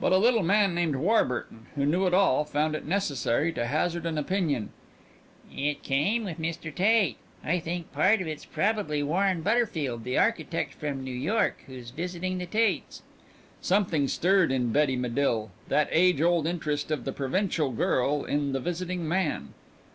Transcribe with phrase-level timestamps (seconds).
[0.00, 4.06] But a little man named Warburton, who knew it all, found it necessary to hazard
[4.06, 4.70] an opinion:
[5.54, 6.74] "It came in with Mr.
[6.74, 7.18] Tate.
[7.44, 12.38] I think part of it's probably Warren Butterfield, the architect from New York, who's visiting
[12.38, 13.02] the Tates."
[13.60, 18.60] Something stirred in Betty Medill that age old interest of the provincial girl in the
[18.60, 19.52] visiting man.